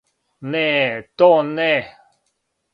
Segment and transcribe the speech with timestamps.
[0.55, 0.63] Не,
[1.21, 1.71] то не.